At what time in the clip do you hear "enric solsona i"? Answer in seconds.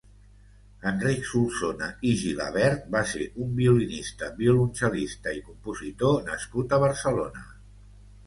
0.91-2.13